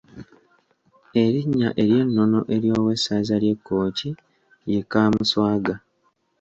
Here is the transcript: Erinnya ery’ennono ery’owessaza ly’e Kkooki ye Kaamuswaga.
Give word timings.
Erinnya 1.23 1.69
ery’ennono 1.81 2.39
ery’owessaza 2.55 3.35
ly’e 3.41 3.55
Kkooki 3.57 4.09
ye 4.71 4.81
Kaamuswaga. 4.91 5.75